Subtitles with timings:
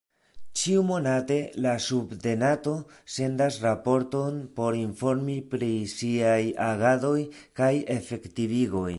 [0.59, 2.73] Ĉiumonate la subtenato
[3.15, 6.39] sendas raporton por informi pri siaj
[6.69, 7.15] agadoj
[7.61, 8.87] kaj efektivigoj.